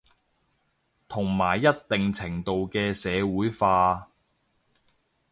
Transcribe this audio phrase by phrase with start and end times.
[1.07, 4.09] 同埋一定程度嘅社會化